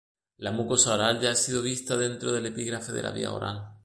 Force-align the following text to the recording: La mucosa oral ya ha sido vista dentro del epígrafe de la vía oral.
La 0.45 0.51
mucosa 0.51 0.93
oral 0.95 1.21
ya 1.21 1.29
ha 1.29 1.35
sido 1.35 1.61
vista 1.61 1.95
dentro 1.95 2.31
del 2.31 2.47
epígrafe 2.47 2.91
de 2.91 3.03
la 3.03 3.11
vía 3.11 3.31
oral. 3.31 3.77